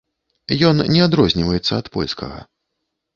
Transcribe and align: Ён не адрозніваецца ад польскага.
Ён 0.69 0.79
не 0.95 1.01
адрозніваецца 1.07 1.73
ад 1.81 1.91
польскага. 1.99 2.39